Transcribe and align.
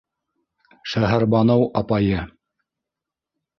Шәһәрбаныу 0.93 1.67
апайы! 1.83 2.25